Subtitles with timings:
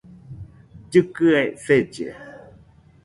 [0.91, 2.07] Llɨkɨe selle